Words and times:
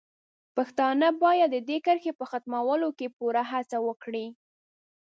پښتانه 0.55 1.07
باید 1.23 1.49
د 1.53 1.57
دې 1.69 1.77
کرښې 1.85 2.11
په 2.19 2.25
ختمولو 2.31 2.89
کې 2.97 3.07
پوره 3.17 3.43
هڅه 3.51 3.77
وکړي. 3.87 4.25